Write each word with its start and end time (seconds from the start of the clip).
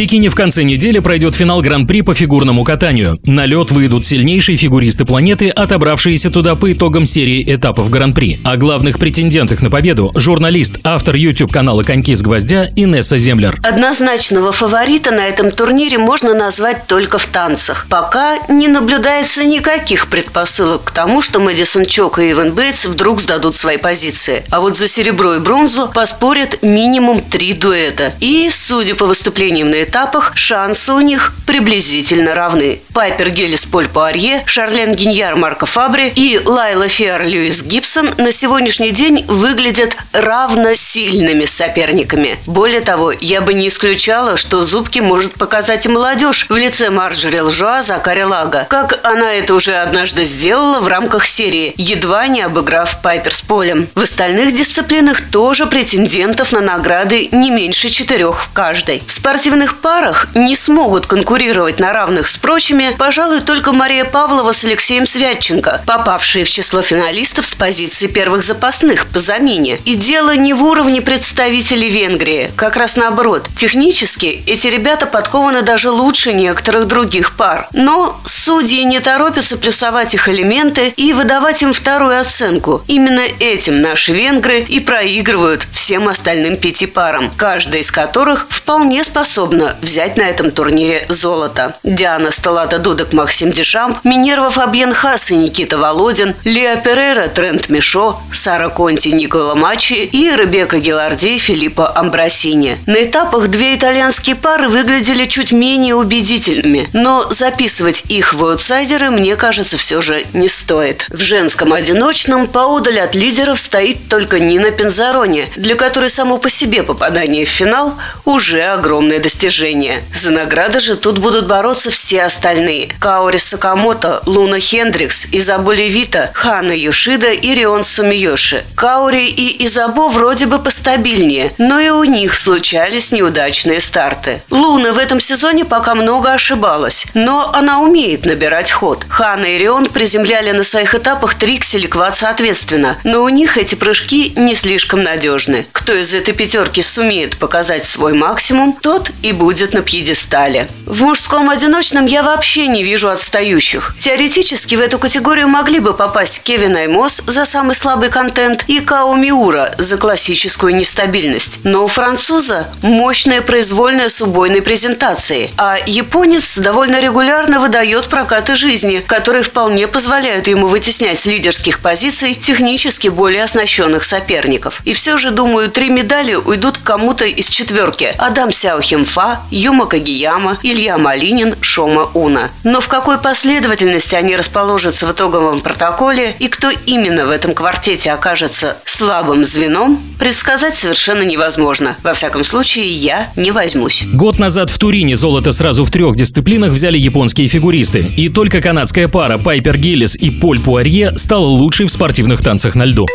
Пекине 0.00 0.30
в 0.30 0.34
конце 0.34 0.62
недели 0.62 0.98
пройдет 0.98 1.34
финал 1.34 1.60
Гран-при 1.60 2.00
по 2.00 2.14
фигурному 2.14 2.64
катанию. 2.64 3.18
На 3.26 3.44
лед 3.44 3.70
выйдут 3.70 4.06
сильнейшие 4.06 4.56
фигуристы 4.56 5.04
планеты, 5.04 5.50
отобравшиеся 5.50 6.30
туда 6.30 6.54
по 6.54 6.72
итогам 6.72 7.04
серии 7.04 7.44
этапов 7.54 7.90
Гран-при. 7.90 8.40
О 8.42 8.56
главных 8.56 8.98
претендентах 8.98 9.60
на 9.60 9.68
победу– 9.68 10.10
журналист, 10.14 10.78
автор 10.84 11.16
YouTube-канала 11.16 11.82
«Коньки 11.82 12.14
с 12.14 12.22
гвоздя» 12.22 12.70
Инесса 12.76 13.18
Землер. 13.18 13.60
Однозначного 13.62 14.52
фаворита 14.52 15.10
на 15.10 15.26
этом 15.26 15.50
турнире 15.50 15.98
можно 15.98 16.32
назвать 16.32 16.86
только 16.86 17.18
в 17.18 17.26
танцах. 17.26 17.86
Пока 17.90 18.38
не 18.48 18.68
наблюдается 18.68 19.44
никаких 19.44 20.06
предпосылок 20.06 20.84
к 20.84 20.90
тому, 20.92 21.20
что 21.20 21.40
Мэдисон 21.40 21.84
Чок 21.84 22.20
и 22.20 22.32
Иван 22.32 22.54
Бейтс 22.54 22.86
вдруг 22.86 23.20
сдадут 23.20 23.54
свои 23.54 23.76
позиции. 23.76 24.44
А 24.48 24.62
вот 24.62 24.78
за 24.78 24.88
серебро 24.88 25.34
и 25.34 25.40
бронзу 25.40 25.90
поспорят 25.92 26.62
минимум 26.62 27.20
три 27.20 27.52
дуэта. 27.52 28.14
И, 28.20 28.48
судя 28.50 28.94
по 28.94 29.04
выступлениям 29.04 29.68
на 29.68 29.89
этапах 29.90 30.32
шансы 30.36 30.92
у 30.92 31.00
них 31.00 31.32
приблизительно 31.46 32.34
равны. 32.34 32.80
Пайпер 32.94 33.30
Гелис 33.30 33.64
Поль 33.64 33.88
Пуарье, 33.88 34.42
Шарлен 34.46 34.94
Гиньяр 34.94 35.34
Марко 35.34 35.66
Фабри 35.66 36.08
и 36.08 36.38
Лайла 36.38 36.86
Фиар 36.86 37.22
Льюис 37.22 37.62
Гибсон 37.62 38.10
на 38.16 38.30
сегодняшний 38.30 38.92
день 38.92 39.24
выглядят 39.26 39.96
равносильными 40.12 41.44
соперниками. 41.44 42.38
Более 42.46 42.80
того, 42.80 43.12
я 43.12 43.40
бы 43.40 43.52
не 43.52 43.66
исключала, 43.68 44.36
что 44.36 44.62
Зубки 44.62 45.00
может 45.00 45.32
показать 45.34 45.86
и 45.86 45.88
молодежь 45.88 46.46
в 46.48 46.56
лице 46.56 46.90
Марджори 46.90 47.40
Лжуа 47.40 47.82
Закари 47.82 48.24
Лага, 48.24 48.66
как 48.70 49.00
она 49.02 49.32
это 49.32 49.54
уже 49.54 49.74
однажды 49.74 50.24
сделала 50.24 50.80
в 50.80 50.86
рамках 50.86 51.26
серии, 51.26 51.74
едва 51.76 52.28
не 52.28 52.42
обыграв 52.42 53.02
Пайпер 53.02 53.34
с 53.34 53.40
Полем. 53.40 53.88
В 53.96 54.02
остальных 54.02 54.54
дисциплинах 54.54 55.20
тоже 55.32 55.66
претендентов 55.66 56.52
на 56.52 56.60
награды 56.60 57.28
не 57.32 57.50
меньше 57.50 57.88
четырех 57.88 58.44
в 58.44 58.52
каждой. 58.52 59.02
В 59.06 59.10
спортивных 59.10 59.69
равных 59.70 59.76
парах 59.80 60.28
не 60.34 60.56
смогут 60.56 61.06
конкурировать 61.06 61.78
на 61.78 61.92
равных 61.92 62.26
с 62.26 62.36
прочими, 62.36 62.94
пожалуй, 62.96 63.40
только 63.40 63.72
Мария 63.72 64.04
Павлова 64.04 64.52
с 64.52 64.64
Алексеем 64.64 65.06
Святченко, 65.06 65.82
попавшие 65.86 66.44
в 66.44 66.50
число 66.50 66.82
финалистов 66.82 67.46
с 67.46 67.54
позиции 67.54 68.06
первых 68.06 68.42
запасных 68.42 69.06
по 69.06 69.18
замене. 69.18 69.78
И 69.84 69.94
дело 69.94 70.36
не 70.36 70.54
в 70.54 70.64
уровне 70.64 71.00
представителей 71.00 71.88
Венгрии, 71.88 72.50
как 72.56 72.76
раз 72.76 72.96
наоборот. 72.96 73.48
Технически 73.56 74.42
эти 74.46 74.68
ребята 74.68 75.06
подкованы 75.06 75.62
даже 75.62 75.90
лучше 75.90 76.32
некоторых 76.32 76.86
других 76.86 77.36
пар. 77.36 77.68
Но 77.72 78.20
судьи 78.24 78.84
не 78.84 79.00
торопятся 79.00 79.56
плюсовать 79.56 80.14
их 80.14 80.28
элементы 80.28 80.92
и 80.96 81.12
выдавать 81.12 81.62
им 81.62 81.72
вторую 81.72 82.18
оценку. 82.18 82.82
Именно 82.88 83.22
этим 83.38 83.80
наши 83.80 84.12
венгры 84.12 84.60
и 84.60 84.80
проигрывают 84.80 85.66
всем 85.72 86.08
остальным 86.08 86.56
пяти 86.56 86.86
парам, 86.86 87.30
каждая 87.36 87.82
из 87.82 87.90
которых 87.90 88.46
вполне 88.48 89.04
способна 89.04 89.59
трудно 89.60 89.76
взять 89.82 90.16
на 90.16 90.22
этом 90.22 90.50
турнире 90.50 91.04
золото. 91.08 91.74
Диана 91.84 92.30
Сталата 92.30 92.78
Дудок 92.78 93.12
Максим 93.12 93.52
Дешамп, 93.52 93.98
Минерва 94.04 94.48
Фабьен 94.50 94.92
Хас 94.92 95.30
и 95.30 95.36
Никита 95.36 95.76
Володин, 95.76 96.34
Лео 96.44 96.76
Перейра 96.80 97.28
Трент 97.28 97.68
Мишо, 97.68 98.18
Сара 98.32 98.68
Конти 98.68 99.08
Никола 99.08 99.54
Мачи 99.54 100.04
и 100.04 100.30
Ребека 100.30 100.78
Геларди 100.78 101.36
Филиппо 101.38 101.92
Амбросини. 101.94 102.78
На 102.86 103.02
этапах 103.02 103.48
две 103.48 103.74
итальянские 103.74 104.36
пары 104.36 104.68
выглядели 104.68 105.26
чуть 105.26 105.52
менее 105.52 105.94
убедительными, 105.94 106.88
но 106.92 107.28
записывать 107.30 108.04
их 108.08 108.32
в 108.34 108.42
аутсайдеры, 108.42 109.10
мне 109.10 109.36
кажется, 109.36 109.76
все 109.76 110.00
же 110.00 110.24
не 110.32 110.48
стоит. 110.48 111.06
В 111.10 111.20
женском 111.20 111.72
одиночном 111.72 112.46
поодаль 112.46 113.00
от 113.00 113.14
лидеров 113.14 113.60
стоит 113.60 114.08
только 114.08 114.38
Нина 114.38 114.70
Пензарони, 114.70 115.48
для 115.56 115.74
которой 115.74 116.08
само 116.08 116.38
по 116.38 116.48
себе 116.48 116.82
попадание 116.82 117.44
в 117.44 117.48
финал 117.48 117.94
уже 118.24 118.62
огромное 118.62 119.18
достижение 119.18 119.49
достижение. 119.50 120.02
За 120.14 120.30
награды 120.30 120.78
же 120.80 120.96
тут 120.96 121.18
будут 121.18 121.48
бороться 121.48 121.90
все 121.90 122.22
остальные. 122.22 122.90
Каори 123.00 123.38
Сакамото, 123.38 124.22
Луна 124.26 124.60
Хендрикс, 124.60 125.26
Изаболи 125.32 125.88
Вита, 125.88 126.30
Хана 126.34 126.72
Йошида 126.72 127.32
и 127.32 127.54
Рион 127.54 127.82
Сумиёши. 127.82 128.62
Каори 128.76 129.26
и 129.28 129.66
Изабо 129.66 130.08
вроде 130.08 130.46
бы 130.46 130.60
постабильнее, 130.60 131.52
но 131.58 131.80
и 131.80 131.88
у 131.88 132.04
них 132.04 132.34
случались 132.34 133.10
неудачные 133.10 133.80
старты. 133.80 134.40
Луна 134.50 134.92
в 134.92 134.98
этом 134.98 135.18
сезоне 135.18 135.64
пока 135.64 135.94
много 135.94 136.32
ошибалась, 136.32 137.06
но 137.14 137.50
она 137.52 137.80
умеет 137.80 138.26
набирать 138.26 138.70
ход. 138.70 139.04
Хана 139.08 139.46
и 139.46 139.58
Рион 139.58 139.86
приземляли 139.86 140.52
на 140.52 140.62
своих 140.62 140.94
этапах 140.94 141.34
Трикс 141.34 141.74
или 141.74 141.86
Квад 141.86 142.16
соответственно, 142.16 142.96
но 143.02 143.24
у 143.24 143.28
них 143.28 143.56
эти 143.56 143.74
прыжки 143.74 144.32
не 144.36 144.54
слишком 144.54 145.02
надежны. 145.02 145.66
Кто 145.72 145.94
из 145.94 146.14
этой 146.14 146.34
пятерки 146.34 146.82
сумеет 146.82 147.36
показать 147.36 147.84
свой 147.84 148.12
максимум, 148.12 148.76
тот 148.80 149.10
и 149.22 149.32
будет 149.40 149.72
на 149.72 149.80
пьедестале. 149.80 150.68
В 150.84 151.02
мужском 151.02 151.48
одиночном 151.48 152.04
я 152.04 152.22
вообще 152.22 152.66
не 152.66 152.84
вижу 152.84 153.08
отстающих. 153.08 153.94
Теоретически 153.98 154.74
в 154.76 154.80
эту 154.82 154.98
категорию 154.98 155.48
могли 155.48 155.80
бы 155.80 155.94
попасть 155.94 156.42
Кевин 156.42 156.76
Аймос 156.76 157.22
за 157.26 157.46
самый 157.46 157.74
слабый 157.74 158.10
контент 158.10 158.64
и 158.66 158.80
Као 158.80 159.14
Миура 159.14 159.74
за 159.78 159.96
классическую 159.96 160.76
нестабильность. 160.76 161.60
Но 161.64 161.84
у 161.84 161.86
француза 161.86 162.68
мощная 162.82 163.40
произвольная 163.40 164.10
с 164.10 164.20
убойной 164.20 164.60
презентацией, 164.60 165.50
а 165.56 165.78
японец 165.86 166.58
довольно 166.58 167.00
регулярно 167.00 167.60
выдает 167.60 168.08
прокаты 168.08 168.56
жизни, 168.56 169.02
которые 169.06 169.42
вполне 169.42 169.88
позволяют 169.88 170.48
ему 170.48 170.66
вытеснять 170.66 171.18
с 171.18 171.24
лидерских 171.24 171.78
позиций 171.80 172.34
технически 172.34 173.08
более 173.08 173.44
оснащенных 173.44 174.04
соперников. 174.04 174.82
И 174.84 174.92
все 174.92 175.16
же, 175.16 175.30
думаю, 175.30 175.70
три 175.70 175.88
медали 175.88 176.34
уйдут 176.34 176.76
кому-то 176.76 177.24
из 177.24 177.48
четверки. 177.48 178.12
Адам 178.18 178.52
Сяохимфа, 178.52 179.29
Юма 179.50 179.86
Кагияма, 179.86 180.58
Илья 180.62 180.98
Малинин, 180.98 181.54
Шома 181.60 182.08
Уна. 182.14 182.50
Но 182.64 182.80
в 182.80 182.88
какой 182.88 183.18
последовательности 183.18 184.14
они 184.14 184.36
расположатся 184.36 185.06
в 185.06 185.12
итоговом 185.12 185.60
протоколе 185.60 186.34
и 186.38 186.48
кто 186.48 186.70
именно 186.70 187.26
в 187.26 187.30
этом 187.30 187.54
квартете 187.54 188.12
окажется 188.12 188.76
слабым 188.84 189.44
звеном, 189.44 190.00
предсказать 190.18 190.76
совершенно 190.76 191.22
невозможно. 191.22 191.96
Во 192.02 192.12
всяком 192.12 192.44
случае, 192.44 192.90
я 192.90 193.28
не 193.36 193.50
возьмусь. 193.50 194.04
Год 194.12 194.38
назад 194.38 194.70
в 194.70 194.78
Турине 194.78 195.16
золото 195.16 195.52
сразу 195.52 195.84
в 195.84 195.90
трех 195.90 196.16
дисциплинах 196.16 196.72
взяли 196.72 196.98
японские 196.98 197.48
фигуристы. 197.48 198.00
И 198.16 198.28
только 198.28 198.60
канадская 198.60 199.08
пара 199.08 199.38
Пайпер 199.38 199.76
Гиллис 199.78 200.16
и 200.16 200.30
Поль 200.30 200.60
Пуарье 200.60 201.16
стала 201.18 201.46
лучшей 201.46 201.86
в 201.86 201.90
спортивных 201.90 202.42
танцах 202.42 202.74
на 202.74 202.84
льду. 202.84 203.06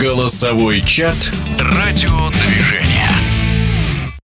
Голосовой 0.00 0.80
чат 0.82 1.32
«Радиодвижение». 1.58 2.87